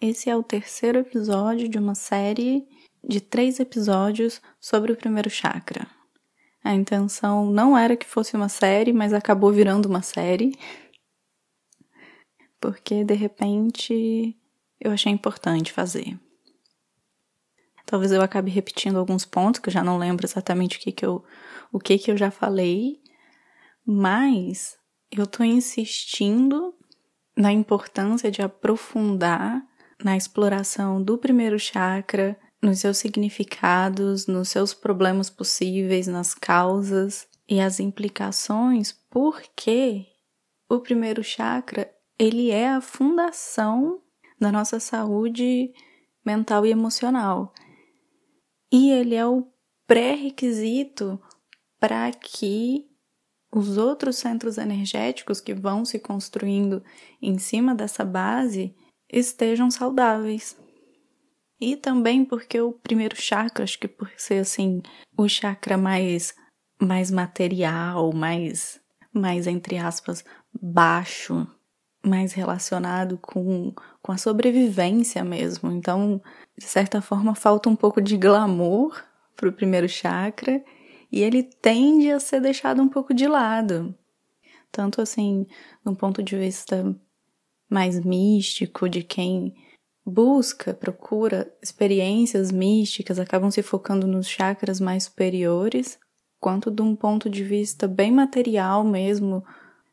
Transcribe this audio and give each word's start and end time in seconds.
Esse 0.00 0.28
é 0.28 0.36
o 0.36 0.42
terceiro 0.42 0.98
episódio 0.98 1.68
de 1.70 1.78
uma 1.78 1.94
série 1.94 2.68
de 3.02 3.18
três 3.18 3.58
episódios 3.58 4.42
sobre 4.60 4.92
o 4.92 4.96
primeiro 4.96 5.30
chakra. 5.30 5.86
A 6.62 6.74
intenção 6.74 7.50
não 7.50 7.78
era 7.78 7.96
que 7.96 8.04
fosse 8.04 8.36
uma 8.36 8.48
série, 8.48 8.92
mas 8.92 9.14
acabou 9.14 9.50
virando 9.50 9.86
uma 9.86 10.02
série. 10.02 10.52
Porque 12.60 13.04
de 13.04 13.14
repente 13.14 14.36
eu 14.78 14.90
achei 14.90 15.10
importante 15.10 15.72
fazer. 15.72 16.18
Talvez 17.86 18.12
eu 18.12 18.20
acabe 18.20 18.50
repetindo 18.50 18.98
alguns 18.98 19.24
pontos 19.24 19.60
que 19.60 19.70
eu 19.70 19.72
já 19.72 19.82
não 19.82 19.96
lembro 19.96 20.26
exatamente 20.26 20.76
o 20.76 20.80
que, 20.80 20.92
que 20.92 21.06
eu 21.06 21.24
o 21.72 21.78
que 21.78 21.96
que 21.96 22.10
eu 22.10 22.16
já 22.16 22.30
falei, 22.30 23.00
mas 23.84 24.76
eu 25.10 25.26
tô 25.26 25.42
insistindo 25.42 26.74
na 27.34 27.50
importância 27.50 28.30
de 28.30 28.42
aprofundar 28.42 29.64
na 30.02 30.16
exploração 30.16 31.02
do 31.02 31.16
primeiro 31.18 31.58
chakra, 31.58 32.38
nos 32.62 32.80
seus 32.80 32.98
significados, 32.98 34.26
nos 34.26 34.48
seus 34.48 34.74
problemas 34.74 35.30
possíveis, 35.30 36.06
nas 36.06 36.34
causas 36.34 37.26
e 37.48 37.60
as 37.60 37.80
implicações, 37.80 38.92
porque 39.10 40.06
o 40.68 40.80
primeiro 40.80 41.22
chakra, 41.22 41.90
ele 42.18 42.50
é 42.50 42.70
a 42.70 42.80
fundação 42.80 44.00
da 44.38 44.50
nossa 44.50 44.80
saúde 44.80 45.72
mental 46.24 46.66
e 46.66 46.70
emocional. 46.70 47.52
E 48.72 48.90
ele 48.90 49.14
é 49.14 49.24
o 49.24 49.46
pré-requisito 49.86 51.20
para 51.78 52.10
que 52.10 52.84
os 53.52 53.78
outros 53.78 54.16
centros 54.16 54.58
energéticos 54.58 55.40
que 55.40 55.54
vão 55.54 55.84
se 55.84 55.98
construindo 55.98 56.82
em 57.22 57.38
cima 57.38 57.74
dessa 57.74 58.04
base 58.04 58.74
estejam 59.10 59.70
saudáveis. 59.70 60.56
E 61.60 61.76
também 61.76 62.24
porque 62.24 62.60
o 62.60 62.72
primeiro 62.72 63.16
chakra, 63.16 63.64
acho 63.64 63.78
que 63.78 63.88
por 63.88 64.10
ser 64.16 64.40
assim, 64.40 64.82
o 65.16 65.28
chakra 65.28 65.76
mais 65.76 66.34
mais 66.80 67.10
material, 67.10 68.12
mais 68.12 68.80
mais 69.12 69.46
entre 69.46 69.78
aspas 69.78 70.22
baixo, 70.60 71.46
mais 72.04 72.34
relacionado 72.34 73.18
com 73.18 73.72
com 74.02 74.12
a 74.12 74.18
sobrevivência 74.18 75.24
mesmo. 75.24 75.72
Então, 75.72 76.22
de 76.56 76.64
certa 76.64 77.00
forma, 77.00 77.34
falta 77.34 77.68
um 77.68 77.76
pouco 77.76 78.00
de 78.00 78.16
glamour 78.16 79.02
para 79.34 79.48
o 79.48 79.52
primeiro 79.52 79.88
chakra 79.88 80.62
e 81.10 81.22
ele 81.22 81.42
tende 81.42 82.10
a 82.10 82.20
ser 82.20 82.40
deixado 82.40 82.82
um 82.82 82.88
pouco 82.88 83.14
de 83.14 83.26
lado. 83.26 83.94
Tanto 84.70 85.00
assim, 85.00 85.44
de 85.84 85.90
um 85.90 85.94
ponto 85.94 86.22
de 86.22 86.36
vista 86.36 86.94
mais 87.68 87.98
místico, 88.04 88.88
de 88.88 89.02
quem 89.02 89.54
busca, 90.04 90.72
procura 90.72 91.52
experiências 91.60 92.52
místicas, 92.52 93.18
acabam 93.18 93.50
se 93.50 93.62
focando 93.62 94.06
nos 94.06 94.28
chakras 94.28 94.78
mais 94.78 95.04
superiores, 95.04 95.98
quanto 96.38 96.70
de 96.70 96.80
um 96.82 96.94
ponto 96.94 97.28
de 97.28 97.42
vista 97.42 97.88
bem 97.88 98.12
material 98.12 98.84
mesmo, 98.84 99.44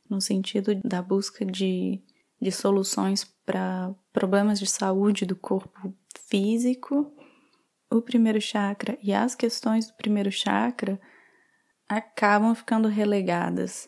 no 0.07 0.21
sentido 0.21 0.75
da 0.83 1.01
busca 1.01 1.43
de, 1.43 1.99
de 2.39 2.51
soluções 2.51 3.23
para 3.45 3.93
problemas 4.11 4.59
de 4.59 4.67
saúde 4.67 5.25
do 5.25 5.35
corpo 5.35 5.93
físico, 6.27 7.11
o 7.91 8.01
primeiro 8.01 8.39
chakra 8.39 8.97
e 9.01 9.13
as 9.13 9.33
questões 9.33 9.87
do 9.87 9.95
primeiro 9.95 10.31
chakra 10.31 10.99
acabam 11.87 12.53
ficando 12.53 12.87
relegadas. 12.87 13.87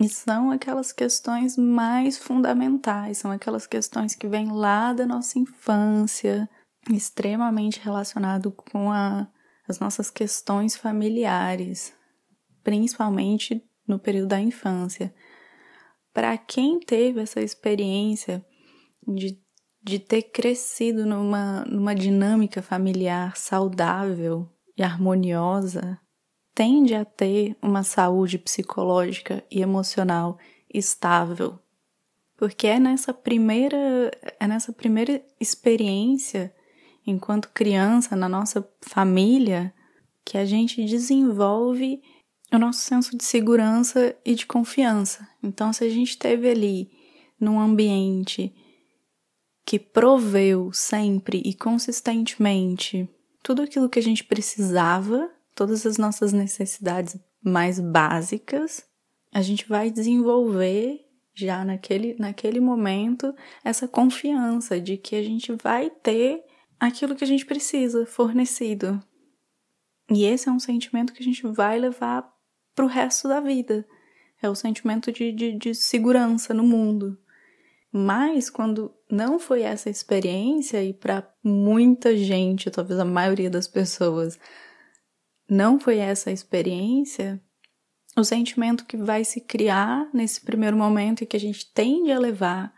E 0.00 0.08
são 0.08 0.50
aquelas 0.52 0.92
questões 0.92 1.56
mais 1.56 2.16
fundamentais, 2.16 3.18
são 3.18 3.32
aquelas 3.32 3.66
questões 3.66 4.14
que 4.14 4.28
vêm 4.28 4.52
lá 4.52 4.92
da 4.92 5.04
nossa 5.04 5.38
infância, 5.38 6.48
extremamente 6.88 7.80
relacionado 7.80 8.52
com 8.52 8.92
a, 8.92 9.28
as 9.68 9.80
nossas 9.80 10.08
questões 10.08 10.76
familiares, 10.76 11.92
principalmente 12.62 13.62
no 13.86 13.98
período 13.98 14.28
da 14.28 14.40
infância. 14.40 15.12
Para 16.14 16.38
quem 16.38 16.78
teve 16.78 17.20
essa 17.20 17.40
experiência 17.40 18.44
de, 19.06 19.36
de 19.82 19.98
ter 19.98 20.22
crescido 20.22 21.04
numa, 21.04 21.64
numa 21.64 21.94
dinâmica 21.94 22.62
familiar 22.62 23.36
saudável 23.36 24.48
e 24.76 24.82
harmoniosa, 24.82 25.98
tende 26.58 26.92
a 26.92 27.04
ter 27.04 27.56
uma 27.62 27.84
saúde 27.84 28.36
psicológica 28.36 29.44
e 29.48 29.62
emocional 29.62 30.36
estável. 30.74 31.56
Porque 32.36 32.66
é 32.66 32.80
nessa 32.80 33.14
primeira, 33.14 34.10
é 34.40 34.44
nessa 34.48 34.72
primeira 34.72 35.24
experiência, 35.38 36.52
enquanto 37.06 37.52
criança, 37.54 38.16
na 38.16 38.28
nossa 38.28 38.68
família, 38.80 39.72
que 40.24 40.36
a 40.36 40.44
gente 40.44 40.84
desenvolve 40.84 42.02
o 42.52 42.58
nosso 42.58 42.80
senso 42.80 43.16
de 43.16 43.22
segurança 43.22 44.16
e 44.24 44.34
de 44.34 44.44
confiança. 44.44 45.28
Então, 45.40 45.72
se 45.72 45.84
a 45.84 45.88
gente 45.88 46.18
teve 46.18 46.50
ali 46.50 46.90
num 47.40 47.60
ambiente 47.60 48.52
que 49.64 49.78
proveu 49.78 50.72
sempre 50.72 51.40
e 51.44 51.54
consistentemente 51.54 53.08
tudo 53.44 53.62
aquilo 53.62 53.88
que 53.88 54.00
a 54.00 54.02
gente 54.02 54.24
precisava 54.24 55.37
todas 55.58 55.84
as 55.84 55.98
nossas 55.98 56.32
necessidades 56.32 57.18
mais 57.42 57.80
básicas, 57.80 58.86
a 59.32 59.42
gente 59.42 59.68
vai 59.68 59.90
desenvolver 59.90 61.04
já 61.34 61.64
naquele, 61.64 62.14
naquele 62.16 62.60
momento 62.60 63.34
essa 63.64 63.88
confiança 63.88 64.80
de 64.80 64.96
que 64.96 65.16
a 65.16 65.22
gente 65.22 65.50
vai 65.60 65.90
ter 65.90 66.44
aquilo 66.78 67.16
que 67.16 67.24
a 67.24 67.26
gente 67.26 67.44
precisa 67.44 68.06
fornecido. 68.06 69.02
E 70.08 70.24
esse 70.24 70.48
é 70.48 70.52
um 70.52 70.60
sentimento 70.60 71.12
que 71.12 71.22
a 71.22 71.26
gente 71.26 71.44
vai 71.48 71.76
levar 71.76 72.32
para 72.72 72.84
o 72.84 72.88
resto 72.88 73.26
da 73.26 73.40
vida. 73.40 73.84
É 74.40 74.48
o 74.48 74.54
sentimento 74.54 75.10
de, 75.10 75.32
de, 75.32 75.58
de 75.58 75.74
segurança 75.74 76.54
no 76.54 76.62
mundo. 76.62 77.18
Mas 77.92 78.48
quando 78.48 78.94
não 79.10 79.40
foi 79.40 79.62
essa 79.62 79.90
experiência, 79.90 80.84
e 80.84 80.94
para 80.94 81.28
muita 81.42 82.16
gente, 82.16 82.70
talvez 82.70 83.00
a 83.00 83.04
maioria 83.04 83.50
das 83.50 83.66
pessoas, 83.66 84.38
não 85.48 85.78
foi 85.78 85.98
essa 85.98 86.30
a 86.30 86.32
experiência, 86.32 87.40
o 88.16 88.24
sentimento 88.24 88.84
que 88.84 88.96
vai 88.96 89.24
se 89.24 89.40
criar 89.40 90.08
nesse 90.12 90.40
primeiro 90.40 90.76
momento 90.76 91.22
e 91.22 91.26
que 91.26 91.36
a 91.36 91.40
gente 91.40 91.72
tende 91.72 92.10
a 92.10 92.18
levar 92.18 92.74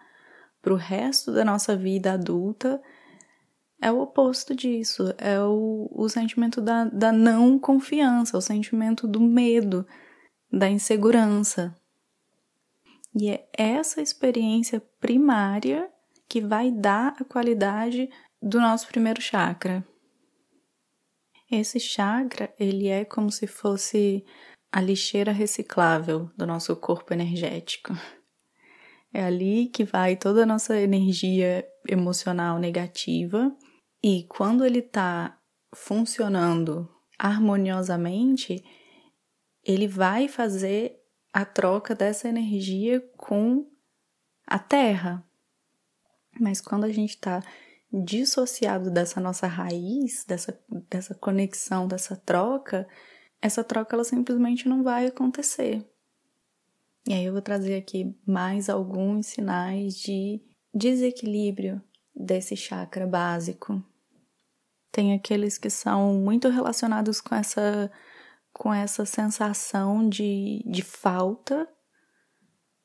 para 0.61 0.73
o 0.73 0.77
resto 0.77 1.33
da 1.33 1.45
nossa 1.45 1.75
vida 1.75 2.13
adulta 2.13 2.81
é 3.81 3.91
o 3.91 4.01
oposto 4.01 4.55
disso, 4.55 5.15
é 5.17 5.41
o, 5.41 5.89
o 5.91 6.09
sentimento 6.09 6.61
da, 6.61 6.85
da 6.85 7.11
não 7.11 7.59
confiança, 7.59 8.37
o 8.37 8.43
sentimento 8.43 9.09
do 9.09 9.21
medo, 9.21 9.87
da 10.53 10.69
insegurança. 10.69 11.75
E 13.15 13.31
é 13.31 13.49
essa 13.55 14.03
experiência 14.03 14.83
primária 15.01 15.91
que 16.29 16.43
vai 16.43 16.71
dar 16.71 17.17
a 17.19 17.25
qualidade 17.25 18.11
do 18.41 18.61
nosso 18.61 18.87
primeiro 18.87 19.21
chakra. 19.21 19.85
Esse 21.51 21.81
chakra, 21.81 22.55
ele 22.59 22.89
é 22.89 23.05
como 23.05 23.31
se 23.31 23.47
fosse 23.47 24.25
a 24.71 24.81
lixeira 24.81 25.33
reciclável 25.33 26.31
do 26.37 26.47
nosso 26.47 26.77
corpo 26.77 27.13
energético. 27.13 27.93
É 29.13 29.25
ali 29.25 29.67
que 29.67 29.83
vai 29.83 30.17
toda 30.17 30.45
a 30.45 30.47
nossa 30.47 30.79
energia 30.81 31.67
emocional 31.89 32.59
negativa 32.59 33.53
e 34.03 34.25
quando 34.29 34.65
ele 34.65 34.79
está 34.79 35.37
funcionando 35.75 36.89
harmoniosamente, 37.19 38.65
ele 39.65 39.89
vai 39.89 40.29
fazer 40.29 40.97
a 41.33 41.45
troca 41.45 41.95
dessa 41.95 42.29
energia 42.29 43.01
com 43.17 43.69
a 44.47 44.59
Terra. 44.59 45.25
Mas 46.41 46.61
quando 46.61 46.85
a 46.85 46.93
gente 46.93 47.11
está 47.11 47.43
dissociado 47.93 48.91
dessa 48.91 49.21
nossa 49.21 49.47
raiz, 49.47 50.25
dessa, 50.25 50.59
dessa 50.89 51.15
conexão, 51.15 51.89
dessa 51.89 52.17
troca, 52.17 52.87
essa 53.43 53.65
troca 53.65 53.97
ela 53.97 54.05
simplesmente 54.05 54.69
não 54.69 54.83
vai 54.83 55.07
acontecer. 55.07 55.85
E 57.09 57.15
aí 57.15 57.25
eu 57.25 57.33
vou 57.33 57.43
trazer 57.43 57.77
aqui 57.77 58.15
mais 58.27 58.69
alguns 58.69 59.27
sinais 59.27 59.95
de 59.95 60.41
desequilíbrio 60.73 61.83
desse 62.15 62.55
chakra 62.55 63.07
básico. 63.07 63.83
Tem 64.93 65.15
aqueles 65.15 65.57
que 65.57 65.71
são 65.71 66.15
muito 66.15 66.49
relacionados 66.49 67.21
com 67.21 67.35
essa 67.35 67.91
com 68.53 68.75
essa 68.75 69.07
sensação 69.07 70.09
de, 70.09 70.61
de 70.67 70.83
falta 70.83 71.69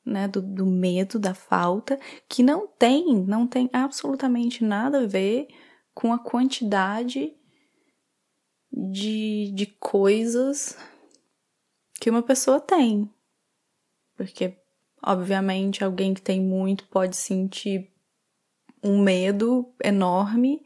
né, 0.06 0.28
do, 0.28 0.40
do 0.40 0.64
medo, 0.64 1.18
da 1.18 1.34
falta, 1.34 1.98
que 2.28 2.42
não 2.42 2.68
tem, 2.68 3.24
não 3.24 3.46
tem 3.46 3.68
absolutamente 3.72 4.64
nada 4.64 5.00
a 5.02 5.06
ver 5.06 5.48
com 5.92 6.12
a 6.12 6.18
quantidade 6.18 7.34
de, 8.72 9.50
de 9.52 9.66
coisas 9.80 10.78
que 12.00 12.08
uma 12.08 12.22
pessoa 12.22 12.60
tem. 12.60 13.10
Porque, 14.16 14.56
obviamente, 15.02 15.82
alguém 15.82 16.14
que 16.14 16.22
tem 16.22 16.40
muito 16.40 16.86
pode 16.86 17.16
sentir 17.16 17.90
um 18.82 19.02
medo 19.02 19.74
enorme 19.82 20.62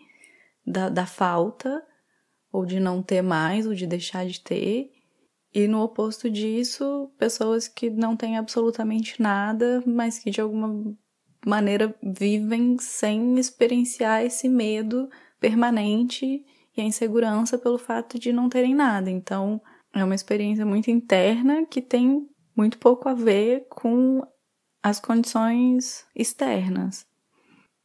da, 0.67 0.89
da 0.89 1.07
falta, 1.07 1.83
ou 2.53 2.67
de 2.67 2.79
não 2.81 3.03
ter 3.03 3.23
mais, 3.23 3.67
ou 3.67 3.75
de 3.75 3.87
deixar 3.87 4.27
de 4.27 4.41
ter. 4.41 4.93
E 5.53 5.67
no 5.67 5.83
oposto 5.83 6.31
disso, 6.31 7.11
pessoas 7.19 7.67
que 7.67 7.91
não 7.91 8.17
têm 8.17 8.39
absolutamente 8.39 9.21
nada, 9.21 9.83
mas 9.85 10.19
que 10.19 10.31
de 10.31 10.41
alguma 10.41 10.97
maneira 11.45 11.95
vivem 12.03 12.77
sem 12.79 13.39
experienciar 13.39 14.25
esse 14.25 14.49
medo 14.49 15.09
permanente 15.41 16.45
e 16.77 16.81
a 16.81 16.85
insegurança 16.85 17.59
pelo 17.59 17.79
fato 17.79 18.19
de 18.19 18.33
não 18.33 18.49
terem 18.49 18.75
nada. 18.75 19.11
Então, 19.11 19.61
é 19.93 20.05
uma 20.05 20.15
experiência 20.15 20.65
muito 20.65 20.91
interna 20.91 21.67
que 21.67 21.83
tem 21.83 22.29
muito 22.57 22.79
pouco 22.79 23.09
a 23.09 23.15
ver 23.15 23.67
com 23.69 24.23
as 24.83 25.01
condições 25.01 26.07
externas. 26.15 27.07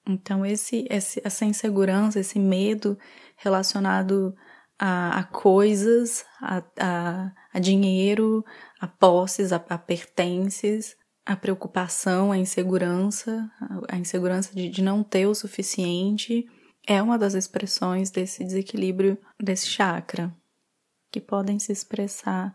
Então, 0.08 0.46
esse, 0.46 0.86
esse, 0.90 1.20
essa 1.24 1.46
insegurança, 1.46 2.20
esse 2.20 2.38
medo 2.38 2.98
relacionado 3.38 4.36
a, 4.78 5.20
a 5.20 5.24
coisas, 5.24 6.26
a, 6.42 6.64
a, 6.80 7.32
a, 7.56 7.60
dinheiro, 7.60 8.44
a 8.82 8.86
posses, 8.86 9.54
a, 9.54 9.56
a, 9.56 9.78
pertences, 9.78 10.98
a 11.26 11.38
preocupação, 11.38 12.34
a 12.34 12.38
insegurança, 12.38 13.50
a, 13.88 13.98
insegurança 13.98 14.54
de, 14.54 14.68
de 14.68 14.84
não 14.84 15.02
ter 15.02 15.26
o 15.26 15.34
suficiente, 15.34 16.46
é 16.86 17.02
uma 17.02 17.18
das 17.18 17.34
expressões 17.34 18.12
desse 18.12 18.44
desequilíbrio 18.44 19.18
desse 19.42 19.68
chakra, 19.68 20.36
que 21.10 21.22
podem 21.22 21.58
se 21.58 21.72
expressar 21.72 22.54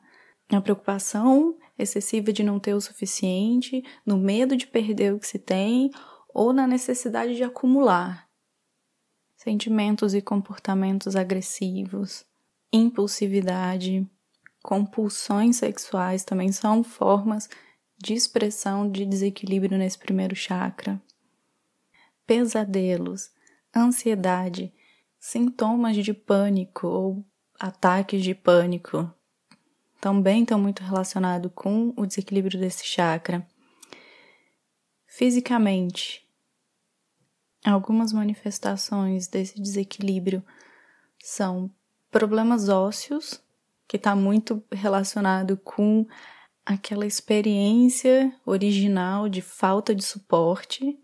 na 0.52 0.60
preocupação 0.60 1.56
excessiva 1.78 2.30
de 2.30 2.42
não 2.42 2.60
ter 2.60 2.74
o 2.74 2.80
suficiente, 2.80 3.82
no 4.04 4.18
medo 4.18 4.54
de 4.54 4.66
perder 4.66 5.14
o 5.14 5.18
que 5.18 5.26
se 5.26 5.38
tem 5.38 5.90
ou 6.28 6.52
na 6.52 6.66
necessidade 6.66 7.34
de 7.36 7.42
acumular. 7.42 8.28
Sentimentos 9.34 10.12
e 10.12 10.20
comportamentos 10.20 11.16
agressivos, 11.16 12.26
impulsividade, 12.70 14.06
compulsões 14.62 15.56
sexuais 15.56 16.24
também 16.24 16.52
são 16.52 16.82
formas 16.82 17.48
de 17.98 18.14
expressão 18.14 18.90
de 18.90 19.04
desequilíbrio 19.04 19.78
nesse 19.78 19.98
primeiro 19.98 20.34
chakra. 20.34 21.00
Pesadelos, 22.26 23.30
ansiedade, 23.74 24.72
sintomas 25.18 25.96
de 25.96 26.14
pânico 26.14 26.86
ou 26.86 27.24
ataques 27.58 28.22
de 28.22 28.34
pânico 28.34 29.12
também 30.00 30.42
estão 30.42 30.58
muito 30.58 30.82
relacionados 30.82 31.52
com 31.54 31.92
o 31.94 32.06
desequilíbrio 32.06 32.58
desse 32.58 32.86
chakra. 32.86 33.46
Fisicamente, 35.06 36.26
algumas 37.62 38.12
manifestações 38.12 39.28
desse 39.28 39.60
desequilíbrio 39.60 40.42
são 41.22 41.70
problemas 42.10 42.70
ósseos, 42.70 43.42
que 43.90 43.96
está 43.96 44.14
muito 44.14 44.62
relacionado 44.70 45.56
com 45.56 46.06
aquela 46.64 47.04
experiência 47.04 48.32
original 48.46 49.28
de 49.28 49.42
falta 49.42 49.92
de 49.92 50.04
suporte, 50.04 50.96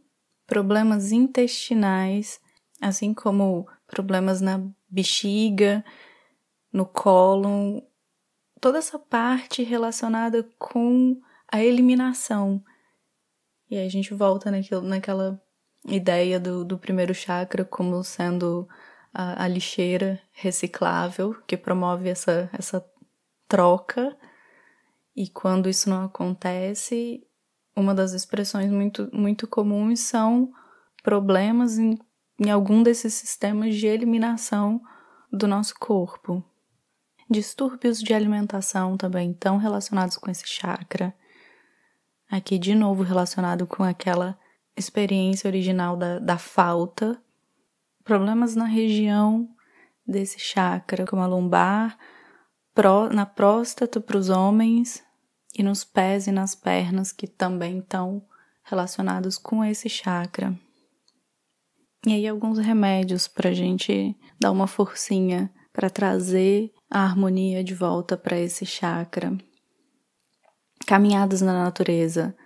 problemas 0.47 1.11
intestinais, 1.11 2.39
assim 2.81 3.13
como 3.13 3.67
problemas 3.89 4.41
na 4.41 4.65
bexiga, 4.89 5.85
no 6.73 6.87
cólon, 6.87 7.81
toda 8.61 8.79
essa 8.79 9.01
parte 9.01 9.65
relacionada 9.65 10.49
com 10.57 11.21
a 11.51 11.61
eliminação. 11.61 12.63
E 13.69 13.77
aí 13.77 13.85
a 13.85 13.91
gente 13.91 14.15
volta 14.15 14.49
naquilo, 14.49 14.83
naquela 14.83 15.43
ideia 15.89 16.39
do, 16.39 16.65
do 16.65 16.79
primeiro 16.79 17.13
chakra 17.13 17.65
como 17.65 18.05
sendo 18.05 18.69
a, 19.19 19.45
a 19.45 19.49
lixeira 19.49 20.21
reciclável 20.31 21.35
que 21.47 21.57
promove 21.57 22.11
essa, 22.11 22.51
essa 22.53 22.85
troca. 23.49 24.15
E 25.17 25.27
quando 25.31 25.71
isso 25.71 25.89
não 25.89 26.05
acontece, 26.05 27.27
uma 27.75 27.95
das 27.95 28.13
expressões 28.13 28.71
muito, 28.71 29.09
muito 29.15 29.49
comuns 29.49 30.01
são 30.01 30.53
problemas 31.03 31.79
em, 31.79 31.99
em 32.39 32.51
algum 32.51 32.83
desses 32.83 33.15
sistemas 33.15 33.75
de 33.75 33.87
eliminação 33.87 34.83
do 35.33 35.49
nosso 35.49 35.75
corpo. 35.81 36.45
Distúrbios 37.29 38.01
de 38.01 38.13
alimentação 38.13 38.99
também 38.99 39.31
estão 39.31 39.57
relacionados 39.57 40.19
com 40.19 40.31
esse 40.31 40.47
chakra. 40.47 41.15
Aqui, 42.31 42.59
de 42.59 42.75
novo, 42.75 43.03
relacionado 43.03 43.67
com 43.67 43.83
aquela 43.83 44.39
experiência 44.77 45.49
original 45.49 45.97
da, 45.97 46.19
da 46.19 46.37
falta. 46.37 47.19
Problemas 48.07 48.55
na 48.55 48.67
região 48.67 49.49
desse 50.07 50.39
chakra, 50.39 51.05
como 51.05 51.23
a 51.23 51.27
lombar, 51.27 51.99
pró, 52.73 53.09
na 53.09 53.27
próstata 53.27 54.01
para 54.01 54.17
os 54.17 54.29
homens 54.29 55.03
e 55.59 55.61
nos 55.61 55.83
pés 55.83 56.29
e 56.29 56.31
nas 56.31 56.55
pernas, 56.55 57.11
que 57.11 57.27
também 57.27 57.81
estão 57.81 58.25
relacionados 58.63 59.37
com 59.37 59.65
esse 59.65 59.89
chakra. 59.89 60.57
E 62.07 62.13
aí, 62.13 62.29
alguns 62.29 62.59
remédios 62.59 63.27
para 63.27 63.51
a 63.51 63.53
gente 63.53 64.17
dar 64.39 64.53
uma 64.53 64.69
forcinha 64.69 65.53
para 65.73 65.91
trazer 65.91 66.73
a 66.89 67.01
harmonia 67.01 67.65
de 67.65 67.75
volta 67.75 68.17
para 68.17 68.39
esse 68.39 68.65
chakra. 68.65 69.37
Caminhadas 70.87 71.43
na 71.43 71.65
natureza, 71.65 72.37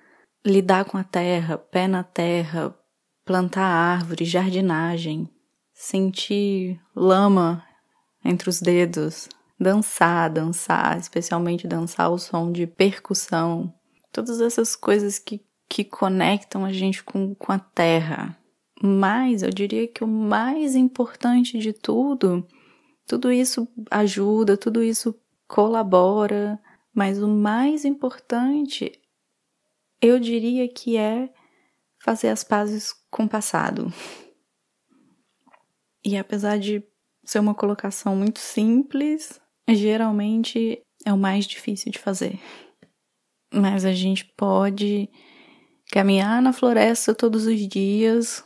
lidar 0.42 0.86
com 0.86 0.96
a 0.96 1.04
terra, 1.04 1.58
pé 1.58 1.86
na 1.86 2.02
terra, 2.02 2.74
plantar 3.26 3.66
árvore, 3.66 4.24
jardinagem, 4.24 5.28
sentir 5.80 6.78
lama 6.94 7.64
entre 8.24 8.50
os 8.50 8.60
dedos, 8.60 9.28
dançar, 9.58 10.28
dançar, 10.28 10.98
especialmente 10.98 11.66
dançar 11.66 12.06
ao 12.06 12.18
som 12.18 12.52
de 12.52 12.66
percussão, 12.66 13.72
todas 14.12 14.40
essas 14.40 14.76
coisas 14.76 15.18
que, 15.18 15.40
que 15.68 15.82
conectam 15.84 16.64
a 16.64 16.72
gente 16.72 17.02
com, 17.02 17.34
com 17.34 17.52
a 17.52 17.58
terra. 17.58 18.36
Mas 18.82 19.42
eu 19.42 19.50
diria 19.50 19.88
que 19.88 20.04
o 20.04 20.08
mais 20.08 20.74
importante 20.74 21.58
de 21.58 21.72
tudo 21.72 22.46
tudo 23.10 23.32
isso 23.32 23.66
ajuda, 23.90 24.56
tudo 24.56 24.84
isso 24.84 25.12
colabora, 25.48 26.60
mas 26.94 27.20
o 27.20 27.26
mais 27.26 27.84
importante, 27.84 28.92
eu 30.00 30.20
diria 30.20 30.68
que 30.68 30.96
é 30.96 31.28
fazer 31.98 32.28
as 32.28 32.44
pazes 32.44 32.94
com 33.10 33.24
o 33.24 33.28
passado. 33.28 33.92
E 36.04 36.16
apesar 36.16 36.58
de 36.58 36.82
ser 37.24 37.38
uma 37.38 37.54
colocação 37.54 38.16
muito 38.16 38.38
simples, 38.38 39.40
geralmente 39.68 40.82
é 41.04 41.12
o 41.12 41.18
mais 41.18 41.44
difícil 41.44 41.92
de 41.92 41.98
fazer. 41.98 42.38
Mas 43.52 43.84
a 43.84 43.92
gente 43.92 44.24
pode 44.36 45.08
caminhar 45.90 46.40
na 46.40 46.52
floresta 46.52 47.14
todos 47.14 47.46
os 47.46 47.68
dias, 47.68 48.44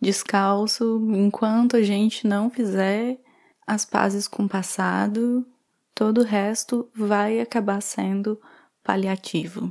descalço, 0.00 1.00
enquanto 1.14 1.76
a 1.76 1.82
gente 1.82 2.26
não 2.26 2.50
fizer 2.50 3.18
as 3.66 3.84
pazes 3.84 4.26
com 4.26 4.44
o 4.44 4.48
passado, 4.48 5.46
todo 5.94 6.22
o 6.22 6.24
resto 6.24 6.90
vai 6.94 7.40
acabar 7.40 7.80
sendo 7.80 8.40
paliativo. 8.82 9.70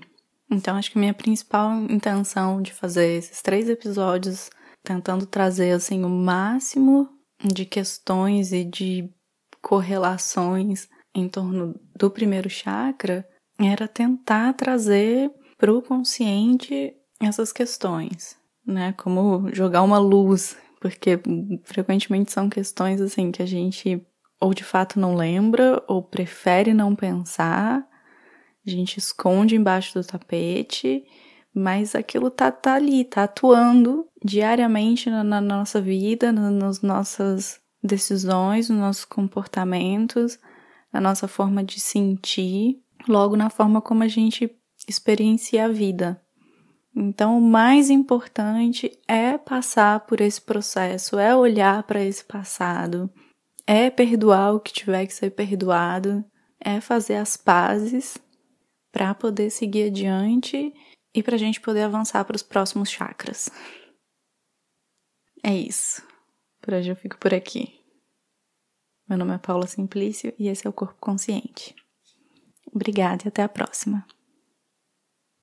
Então, 0.50 0.76
acho 0.76 0.92
que 0.92 1.00
minha 1.00 1.14
principal 1.14 1.72
intenção 1.90 2.62
de 2.62 2.74
fazer 2.74 3.18
esses 3.18 3.42
três 3.42 3.70
episódios, 3.70 4.50
tentando 4.84 5.26
trazer 5.26 5.72
assim 5.72 6.04
o 6.04 6.10
máximo 6.10 7.10
de 7.44 7.66
questões 7.66 8.52
e 8.52 8.64
de 8.64 9.10
correlações 9.62 10.88
em 11.14 11.28
torno 11.28 11.80
do 11.96 12.10
primeiro 12.10 12.50
chakra, 12.50 13.28
era 13.60 13.88
tentar 13.88 14.54
trazer 14.54 15.32
para 15.58 15.74
o 15.74 15.82
consciente 15.82 16.94
essas 17.22 17.52
questões, 17.52 18.36
né? 18.66 18.94
Como 18.94 19.54
jogar 19.54 19.84
uma 19.84 20.00
luz 20.00 20.58
porque 20.80 21.20
frequentemente 21.64 22.32
são 22.32 22.50
questões 22.50 23.00
assim 23.00 23.32
que 23.32 23.44
a 23.44 23.46
gente 23.46 24.04
ou 24.40 24.52
de 24.52 24.64
fato 24.64 25.00
não 25.00 25.14
lembra 25.14 25.84
ou 25.88 26.02
prefere 26.02 26.74
não 26.74 26.96
pensar, 26.96 27.88
a 28.66 28.70
gente 28.70 28.98
esconde 28.98 29.56
embaixo 29.56 29.94
do 29.94 30.06
tapete, 30.06 31.04
mas 31.54 31.96
aquilo 31.96 32.30
tá, 32.30 32.52
tá 32.52 32.76
ali, 32.76 33.04
tá 33.04 33.24
atuando 33.24 34.08
diariamente 34.24 35.10
na, 35.10 35.24
na 35.24 35.42
nossa 35.42 35.82
vida, 35.82 36.32
na, 36.32 36.50
nas 36.50 36.82
nossas 36.82 37.60
decisões, 37.84 38.70
nos 38.70 38.80
nossos 38.80 39.06
comportamentos, 39.06 40.40
na 40.94 41.02
nossa 41.02 41.28
forma 41.28 41.64
de 41.64 41.80
sentir, 41.80 42.80
logo 43.08 43.36
na 43.36 43.50
forma 43.50 43.82
como 43.82 44.04
a 44.04 44.08
gente 44.08 44.50
experiencia 44.88 45.66
a 45.66 45.70
vida. 45.70 46.22
Então, 46.96 47.38
o 47.38 47.42
mais 47.42 47.90
importante 47.90 48.92
é 49.08 49.38
passar 49.38 50.02
por 50.02 50.20
esse 50.20 50.42
processo, 50.42 51.18
é 51.18 51.36
olhar 51.36 51.84
para 51.84 52.04
esse 52.04 52.24
passado, 52.24 53.10
é 53.66 53.90
perdoar 53.90 54.54
o 54.54 54.60
que 54.60 54.74
tiver 54.74 55.06
que 55.06 55.14
ser 55.14 55.32
perdoado, 55.32 56.24
é 56.60 56.82
fazer 56.82 57.16
as 57.16 57.38
pazes 57.38 58.18
para 58.92 59.14
poder 59.14 59.50
seguir 59.50 59.88
adiante 59.88 60.74
e 61.14 61.22
para 61.22 61.36
a 61.36 61.40
gente 61.40 61.60
poder 61.60 61.84
avançar 61.84 62.24
para 62.26 62.36
os 62.36 62.44
próximos 62.44 62.90
chakras. 62.90 63.50
É 65.44 65.54
isso. 65.54 66.02
Por 66.62 66.74
hoje 66.74 66.90
eu 66.90 66.96
fico 66.96 67.18
por 67.18 67.34
aqui. 67.34 67.80
Meu 69.08 69.18
nome 69.18 69.34
é 69.34 69.38
Paula 69.38 69.68
Simplício 69.68 70.34
e 70.38 70.48
esse 70.48 70.66
é 70.66 70.70
o 70.70 70.74
Corpo 70.74 71.00
Consciente. 71.00 71.76
Obrigada 72.74 73.24
e 73.26 73.28
até 73.28 73.44
a 73.44 73.50
próxima. 73.50 74.06